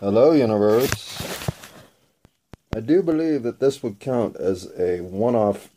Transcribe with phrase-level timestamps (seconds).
[0.00, 1.40] Hello, universe.
[2.74, 5.70] I do believe that this would count as a one off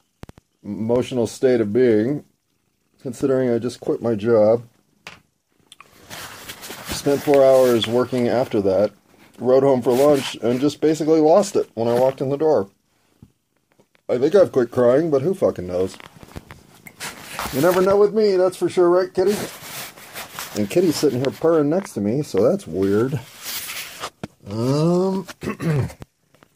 [0.64, 2.26] emotional state of being,
[3.00, 4.64] considering I just quit my job.
[6.88, 8.92] Spent four hours working after that,
[9.38, 12.72] rode home for lunch, and just basically lost it when I walked in the door.
[14.10, 15.96] I think I've quit crying, but who fucking knows?
[17.54, 19.36] You never know with me, that's for sure, right, Kitty?
[20.60, 23.20] And Kitty's sitting here purring next to me, so that's weird.
[24.50, 25.28] Um,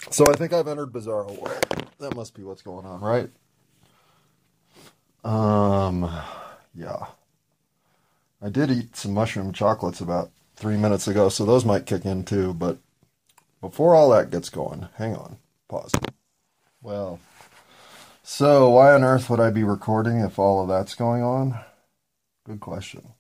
[0.09, 1.87] so I think I've entered Bizarro World.
[1.99, 3.29] That must be what's going on, right?
[5.23, 6.09] Um,
[6.73, 7.07] yeah.
[8.41, 12.23] I did eat some mushroom chocolates about three minutes ago, so those might kick in
[12.23, 12.53] too.
[12.53, 12.77] But
[13.59, 15.37] before all that gets going, hang on,
[15.67, 15.91] pause.
[16.81, 17.19] Well,
[18.23, 21.59] so why on earth would I be recording if all of that's going on?
[22.45, 23.13] Good question.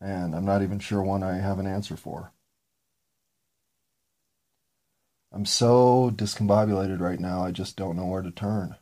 [0.00, 2.32] And I'm not even sure one I have an answer for.
[5.32, 8.76] I'm so discombobulated right now, I just don't know where to turn.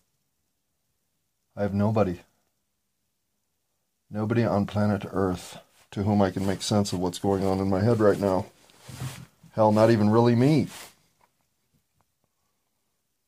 [1.56, 2.20] I have nobody.
[4.10, 5.58] Nobody on planet Earth
[5.92, 8.46] to whom I can make sense of what's going on in my head right now.
[9.52, 10.66] Hell, not even really me.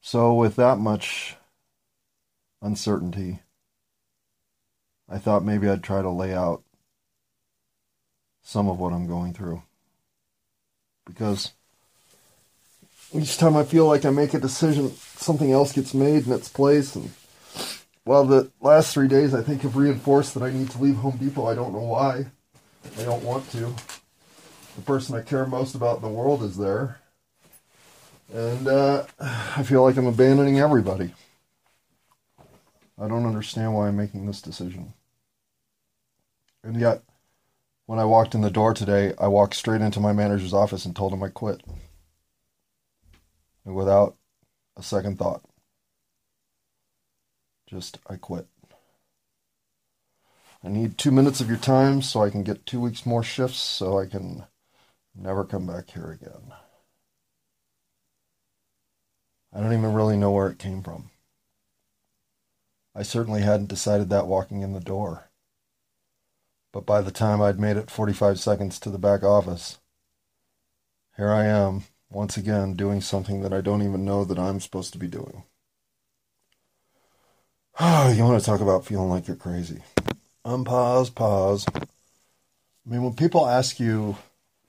[0.00, 1.36] So, with that much
[2.60, 3.40] uncertainty,
[5.08, 6.64] I thought maybe I'd try to lay out
[8.42, 9.62] some of what I'm going through.
[11.06, 11.52] Because
[13.14, 16.48] each time I feel like I make a decision, something else gets made in its
[16.48, 16.96] place.
[16.96, 17.10] And
[18.04, 21.16] well, the last three days I think have reinforced that I need to leave Home
[21.18, 21.46] Depot.
[21.46, 22.26] I don't know why.
[22.98, 23.74] I don't want to.
[24.76, 26.98] The person I care most about in the world is there.
[28.32, 31.12] And uh, I feel like I'm abandoning everybody.
[33.00, 34.94] I don't understand why I'm making this decision.
[36.64, 37.02] And yet,
[37.86, 40.94] when I walked in the door today, I walked straight into my manager's office and
[40.94, 41.62] told him I quit
[43.64, 44.16] without
[44.76, 45.42] a second thought.
[47.66, 48.46] Just, I quit.
[50.64, 53.58] I need two minutes of your time so I can get two weeks more shifts
[53.58, 54.44] so I can
[55.14, 56.52] never come back here again.
[59.52, 61.10] I don't even really know where it came from.
[62.94, 65.30] I certainly hadn't decided that walking in the door.
[66.72, 69.78] But by the time I'd made it 45 seconds to the back office,
[71.16, 74.92] here I am, once again doing something that I don't even know that I'm supposed
[74.92, 75.44] to be doing.
[77.80, 79.82] you want to talk about feeling like you're crazy?
[80.44, 81.64] Unpause, pause.
[81.74, 81.80] I
[82.84, 84.16] mean, when people ask you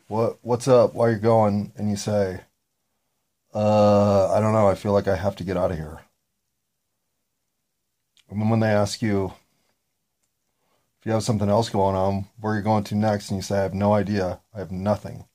[0.07, 2.41] what what's up, why you're going, and you say,
[3.53, 4.67] "Uh, I don't know.
[4.67, 5.99] I feel like I have to get out of here."
[8.29, 9.33] And then when they ask you
[10.99, 13.59] if you have something else going on, where you're going to next, and you say,
[13.59, 14.39] "I have no idea.
[14.53, 15.25] I have nothing."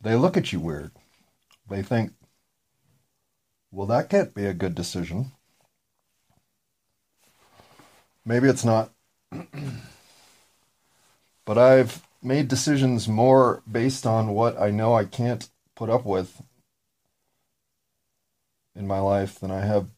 [0.00, 0.92] They look at you weird.
[1.68, 2.12] They think,
[3.70, 5.32] well, that can't be a good decision.
[8.24, 8.92] Maybe it's not.
[11.44, 16.42] but I've made decisions more based on what I know I can't put up with
[18.74, 19.88] in my life than I have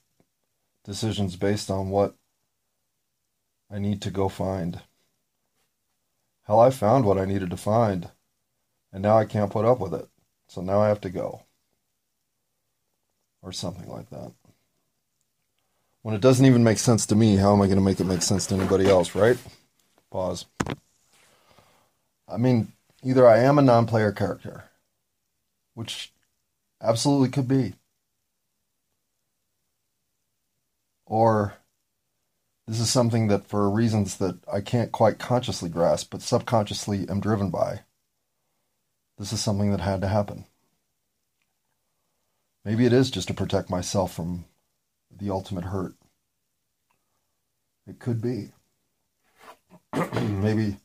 [0.85, 2.15] decisions based on what
[3.71, 4.81] I need to go find.
[6.45, 8.11] Hell, I found what I needed to find
[8.93, 10.09] and now I can't put up with it.
[10.49, 11.43] So now I have to go.
[13.43, 14.33] Or something like that.
[16.03, 18.05] When it doesn't even make sense to me, how am I going to make it
[18.05, 19.37] make sense to anybody else, right?
[20.11, 20.47] Pause.
[22.29, 22.73] I mean,
[23.03, 24.65] either I am a non player character,
[25.75, 26.13] which
[26.81, 27.75] absolutely could be,
[31.07, 31.55] or
[32.67, 37.21] this is something that, for reasons that I can't quite consciously grasp, but subconsciously am
[37.21, 37.81] driven by,
[39.19, 40.45] this is something that had to happen.
[42.65, 44.45] Maybe it is just to protect myself from
[45.11, 45.95] the ultimate hurt.
[47.87, 48.51] It could be.
[50.13, 50.77] Maybe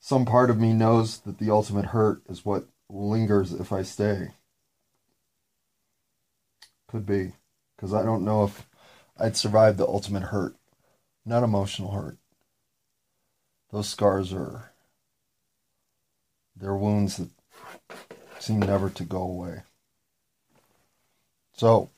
[0.00, 4.34] some part of me knows that the ultimate hurt is what lingers if I stay.
[6.88, 7.32] Could be.
[7.76, 8.66] Because I don't know if
[9.18, 10.56] I'd survive the ultimate hurt.
[11.24, 12.18] Not emotional hurt.
[13.70, 14.72] Those scars are.
[16.56, 17.30] They're wounds that
[18.38, 19.62] seem never to go away.
[21.54, 21.90] So,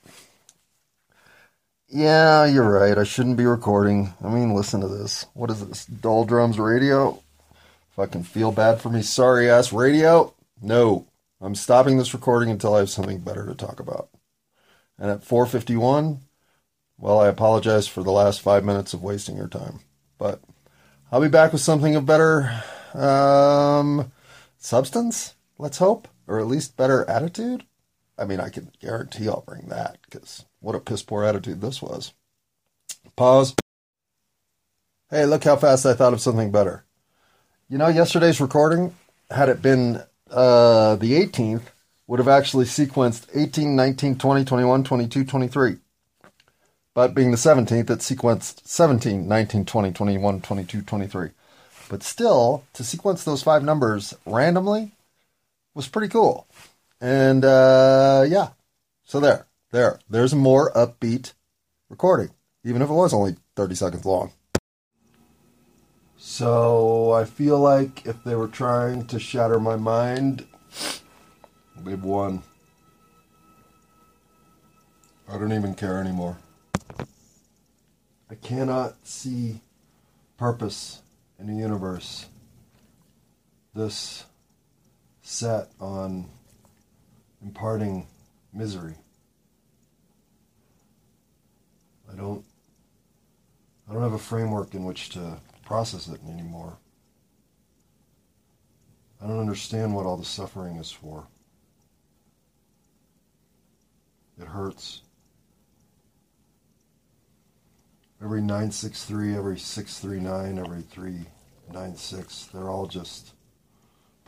[1.89, 2.97] yeah, you're right.
[2.97, 4.15] I shouldn't be recording.
[4.25, 5.27] I mean, listen to this.
[5.35, 5.87] What is this?
[5.87, 7.23] Dull Drums Radio?
[7.97, 10.33] Fucking feel bad for me, sorry ass radio?
[10.63, 11.07] No.
[11.41, 14.09] I'm stopping this recording until I have something better to talk about.
[14.99, 16.21] And at 451,
[16.99, 19.81] well, I apologize for the last five minutes of wasting your time.
[20.19, 20.41] But
[21.11, 22.63] I'll be back with something of better.
[22.95, 24.13] Um,
[24.59, 27.65] substance, let's hope, or at least better attitude.
[28.17, 31.83] I mean, I can guarantee I'll bring that because what a piss poor attitude this
[31.83, 32.15] was.
[33.17, 33.57] Pause.
[35.11, 36.85] Hey, look how fast I thought of something better.
[37.69, 38.95] You know, yesterday's recording,
[39.29, 41.63] had it been uh, the 18th,
[42.07, 45.77] would have actually sequenced 18, 19, 20, 21, 22, 23.
[46.95, 51.31] But being the 17th, it sequenced 17, 19, 20, 21, 22, 23.
[51.89, 54.93] But still, to sequence those five numbers randomly
[55.75, 56.49] was pretty cool.
[57.01, 58.51] And uh, yeah,
[59.05, 61.33] so there, there, there's a more upbeat
[61.89, 62.31] recording,
[62.65, 64.33] even if it was only 30 seconds long.
[66.17, 70.47] So I feel like if they were trying to shatter my mind,
[71.77, 72.43] they've won.
[75.27, 76.37] I don't even care anymore.
[78.31, 79.61] I cannot see
[80.37, 81.01] purpose
[81.39, 82.27] in the universe.
[83.75, 84.25] This
[85.31, 86.29] set on
[87.41, 88.05] imparting
[88.53, 88.97] misery.
[92.13, 92.45] I don't
[93.89, 96.77] I don't have a framework in which to process it anymore.
[99.23, 101.29] I don't understand what all the suffering is for.
[104.41, 105.03] It hurts.
[108.21, 113.33] Every 963, every 639, every 396, they're all just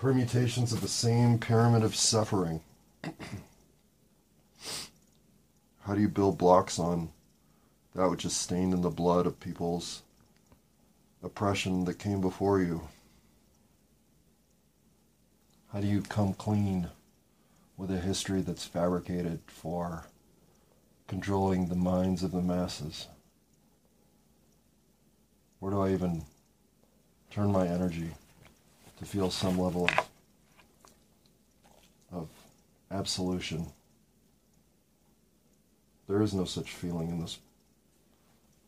[0.02, 2.60] permutations of the same pyramid of suffering.
[5.82, 7.10] How do you build blocks on
[7.94, 10.02] that which is stained in the blood of people's
[11.22, 12.88] oppression that came before you?
[15.72, 16.88] How do you come clean
[17.76, 20.06] with a history that's fabricated for
[21.06, 23.06] controlling the minds of the masses?
[25.60, 26.24] Where do I even
[27.30, 28.10] turn my energy
[29.02, 30.08] to feel some level of,
[32.12, 32.28] of
[32.90, 33.66] absolution?
[36.08, 37.38] There is no such feeling in this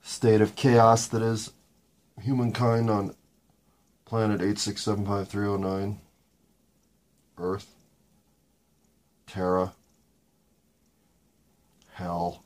[0.03, 1.53] state of chaos that is
[2.21, 3.15] humankind on
[4.05, 5.99] planet 8675309,
[7.39, 7.73] Earth,
[9.27, 9.73] Terra,
[11.93, 12.43] Hell,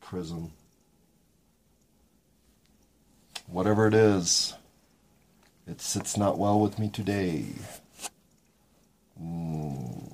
[0.00, 0.50] Prison.
[3.46, 4.54] Whatever it is,
[5.66, 7.46] it sits not well with me today.
[9.22, 10.12] Mm,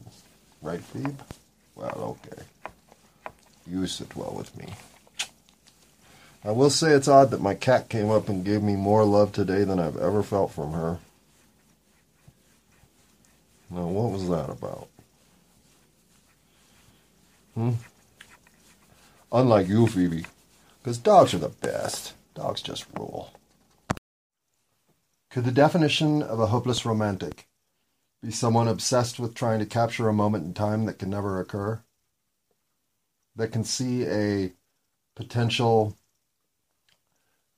[0.62, 1.14] right, Phoebe?
[1.74, 2.42] Well, okay.
[3.66, 4.66] You sit well with me.
[6.44, 9.32] I will say it's odd that my cat came up and gave me more love
[9.32, 10.98] today than I've ever felt from her.
[13.70, 14.88] Now, what was that about?
[17.54, 17.72] Hmm?
[19.30, 20.24] Unlike you, Phoebe.
[20.82, 22.14] Because dogs are the best.
[22.34, 23.32] Dogs just rule.
[25.38, 27.46] Could the definition of a hopeless romantic
[28.20, 31.81] be someone obsessed with trying to capture a moment in time that can never occur?
[33.37, 34.50] That can see a
[35.14, 35.96] potential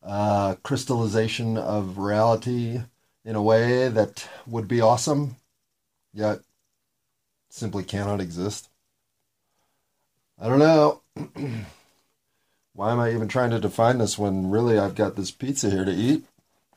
[0.02, 2.82] uh, crystallization of reality
[3.24, 5.36] in a way that would be awesome,
[6.12, 6.40] yet
[7.48, 8.68] simply cannot exist.
[10.38, 11.00] I don't know.
[12.74, 15.86] Why am I even trying to define this when really I've got this pizza here
[15.86, 16.26] to eat?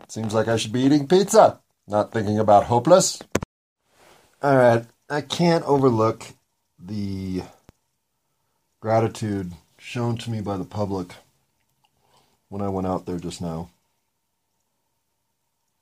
[0.07, 3.21] Seems like I should be eating pizza, not thinking about hopeless.
[4.41, 6.25] All right, I can't overlook
[6.77, 7.43] the
[8.81, 11.13] gratitude shown to me by the public
[12.49, 13.69] when I went out there just now.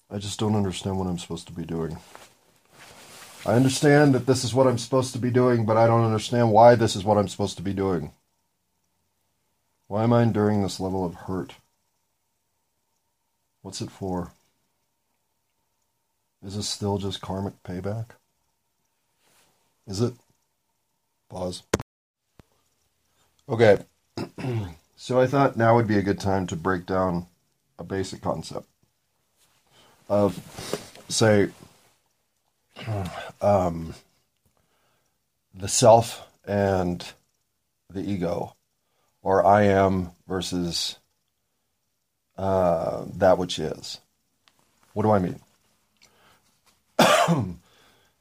[0.09, 1.97] I just don't understand what I'm supposed to be doing.
[3.45, 6.51] I understand that this is what I'm supposed to be doing, but I don't understand
[6.51, 8.11] why this is what I'm supposed to be doing.
[9.87, 11.55] Why am I enduring this level of hurt?
[13.61, 14.31] What's it for?
[16.43, 18.05] Is this still just karmic payback?
[19.87, 20.13] Is it?
[21.29, 21.63] Pause.
[23.47, 23.79] Okay.
[25.03, 27.25] So I thought now would be a good time to break down
[27.79, 28.67] a basic concept
[30.07, 30.37] of,
[31.09, 31.49] say,
[33.41, 33.95] um,
[35.55, 37.03] the self and
[37.89, 38.55] the ego,
[39.23, 40.99] or I am versus
[42.41, 43.99] uh, that which is.
[44.93, 45.39] What do I mean?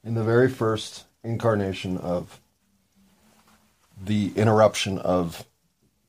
[0.03, 2.39] In the very first incarnation of
[3.99, 5.45] the interruption of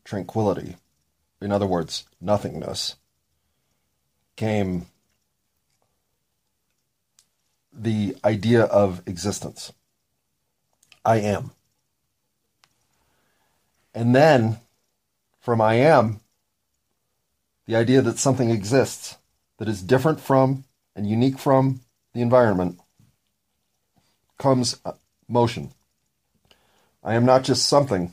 [0.05, 0.77] tranquility,
[1.41, 2.97] in other words, nothingness,
[4.37, 4.87] came
[7.73, 9.73] the idea of existence.
[11.03, 11.53] I am.
[13.95, 14.59] And then
[15.41, 16.21] from I am,
[17.73, 19.17] the idea that something exists
[19.57, 20.65] that is different from
[20.95, 21.81] and unique from
[22.13, 22.79] the environment
[24.37, 24.93] comes uh,
[25.27, 25.71] motion.
[27.03, 28.13] I am not just something,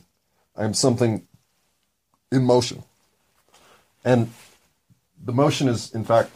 [0.56, 1.26] I am something
[2.32, 2.84] in motion.
[4.02, 4.32] And
[5.22, 6.30] the motion is, in fact,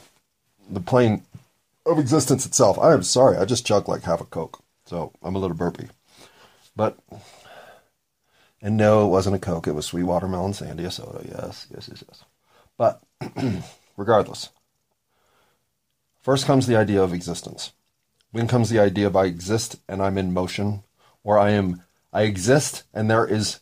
[0.68, 1.22] the plane
[1.86, 2.78] of existence itself.
[2.78, 5.88] I am sorry, I just chugged like half a Coke, so I'm a little burpy.
[6.76, 6.98] But,
[8.60, 11.24] and no, it wasn't a Coke, it was sweet watermelon sandia soda.
[11.26, 12.24] Yes, yes, yes, yes.
[12.76, 13.02] But,
[13.96, 14.50] regardless,
[16.20, 17.72] first comes the idea of existence.
[18.32, 20.82] Then comes the idea of I exist and I'm in motion,
[21.22, 23.60] or I am I exist and there is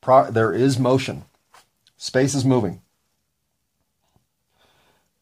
[0.00, 1.24] pro, there is motion.
[1.96, 2.82] Space is moving.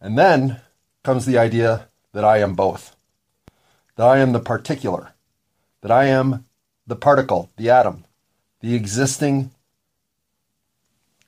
[0.01, 0.61] And then
[1.03, 2.97] comes the idea that I am both.
[3.97, 5.12] That I am the particular.
[5.81, 6.45] That I am
[6.87, 8.05] the particle, the atom,
[8.61, 9.53] the existing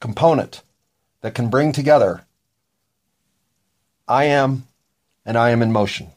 [0.01, 0.63] component
[1.25, 2.23] that can bring together
[4.07, 4.65] I am
[5.25, 6.09] and I am in motion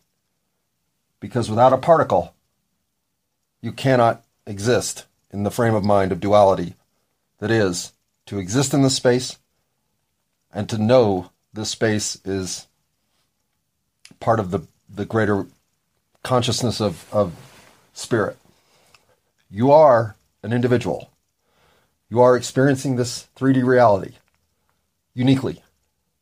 [1.22, 2.34] because without a particle,
[3.62, 6.74] you cannot exist in the frame of mind of duality
[7.40, 7.94] that is
[8.26, 9.38] to exist in the space
[10.52, 12.68] and to know this space is
[14.20, 15.48] part of the, the greater
[16.22, 17.34] consciousness of, of
[17.94, 18.38] spirit.
[19.50, 21.12] You are an individual.
[22.10, 24.16] You are experiencing this 3D reality
[25.18, 25.64] uniquely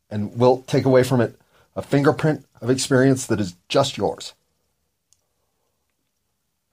[0.08, 1.38] and will take away from it
[1.76, 4.32] a fingerprint of experience that is just yours.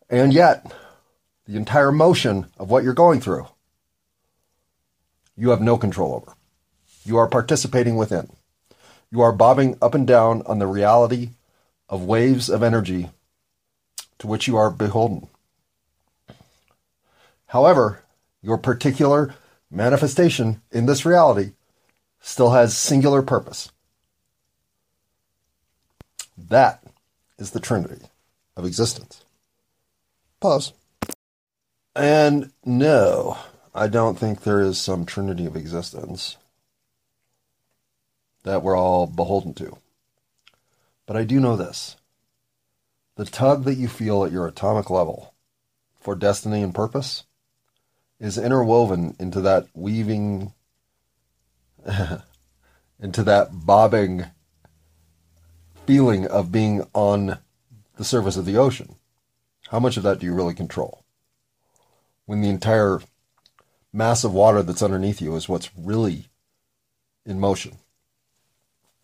[0.09, 0.73] And yet,
[1.45, 3.47] the entire motion of what you're going through,
[5.35, 6.33] you have no control over.
[7.03, 8.29] You are participating within.
[9.11, 11.31] You are bobbing up and down on the reality
[11.89, 13.09] of waves of energy
[14.19, 15.27] to which you are beholden.
[17.47, 18.03] However,
[18.41, 19.35] your particular
[19.69, 21.51] manifestation in this reality
[22.23, 23.71] still has singular purpose.
[26.35, 26.81] That
[27.37, 28.05] is the Trinity
[28.57, 29.23] of existence.
[30.39, 30.73] Pause.
[31.95, 33.37] And no,
[33.75, 36.37] I don't think there is some trinity of existence
[38.43, 39.77] that we're all beholden to.
[41.05, 41.97] But I do know this
[43.15, 45.33] the tug that you feel at your atomic level
[45.99, 47.25] for destiny and purpose
[48.19, 50.51] is interwoven into that weaving,
[52.99, 54.25] into that bobbing
[55.85, 57.39] feeling of being on
[57.97, 58.95] the surface of the ocean.
[59.69, 61.03] How much of that do you really control?
[62.25, 63.01] When the entire
[63.91, 66.27] mass of water that's underneath you is what's really
[67.25, 67.77] in motion.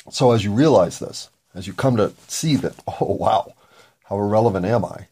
[0.10, 3.54] So as you realize this, as you come to see that, oh wow,
[4.06, 5.08] how irrelevant am I?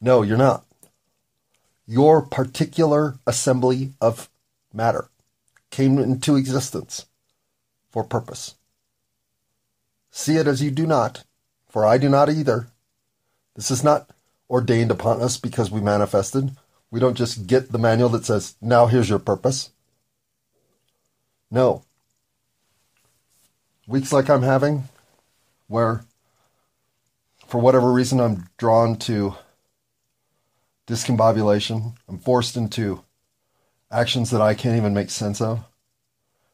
[0.00, 0.64] No, you're not.
[1.86, 4.28] Your particular assembly of
[4.72, 5.08] matter
[5.72, 7.06] came into existence
[7.90, 8.54] for purpose.
[10.12, 11.24] See it as you do not,
[11.68, 12.68] for I do not either.
[13.56, 14.10] This is not
[14.48, 16.52] ordained upon us because we manifested.
[16.90, 19.70] We don't just get the manual that says, now here's your purpose.
[21.50, 21.82] No.
[23.86, 24.84] Weeks like I'm having,
[25.68, 26.04] where
[27.46, 29.36] for whatever reason I'm drawn to
[30.86, 33.04] discombobulation, I'm forced into
[33.92, 35.64] actions that I can't even make sense of.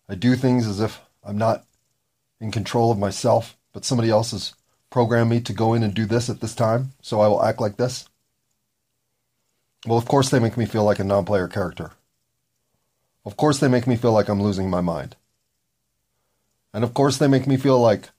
[0.08, 1.64] I do things as if I'm not
[2.40, 4.54] in control of myself, but somebody else is
[4.90, 7.60] program me to go in and do this at this time, so I will act
[7.60, 8.08] like this?
[9.86, 11.92] Well, of course they make me feel like a non player character.
[13.24, 15.14] Of course they make me feel like I'm losing my mind.
[16.72, 18.10] And of course they make me feel like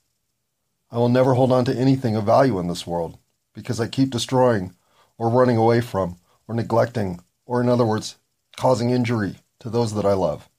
[0.91, 3.17] I will never hold on to anything of value in this world
[3.53, 4.73] because I keep destroying
[5.17, 8.15] or running away from or neglecting or, in other words,
[8.59, 10.49] causing injury to those that I love.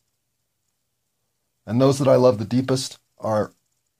[1.66, 3.52] And those that I love the deepest are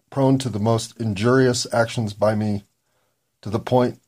[0.09, 2.65] prone to the most injurious actions by me
[3.43, 4.01] to the point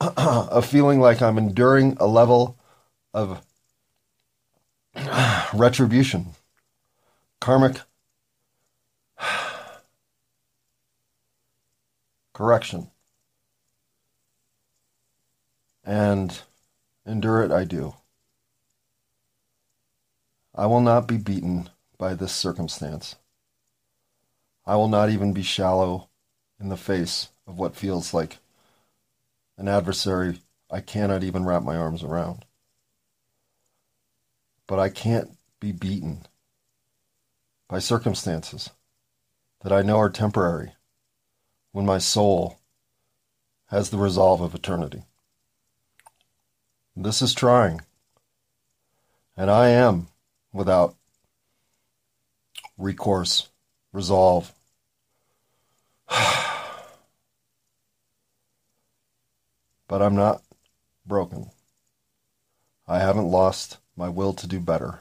[0.00, 2.58] of feeling like I'm enduring a level
[3.14, 3.40] of
[5.54, 6.30] retribution,
[7.40, 7.80] karmic
[12.34, 12.90] correction.
[15.84, 16.42] And
[17.06, 17.94] endure it I do.
[20.54, 21.68] I will not be beaten
[21.98, 23.16] by this circumstance.
[24.66, 26.08] I will not even be shallow
[26.60, 28.38] in the face of what feels like
[29.58, 32.44] an adversary I cannot even wrap my arms around.
[34.66, 36.26] But I can't be beaten
[37.68, 38.70] by circumstances
[39.62, 40.72] that I know are temporary
[41.72, 42.58] when my soul
[43.66, 45.02] has the resolve of eternity.
[46.96, 47.80] This is trying,
[49.36, 50.06] and I am
[50.52, 50.94] without
[52.78, 53.48] recourse
[53.92, 54.52] resolve.
[59.86, 60.42] But I'm not
[61.06, 61.50] broken.
[62.88, 65.00] I haven't lost my will to do better.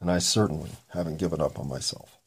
[0.00, 2.21] And I certainly haven't given up on myself.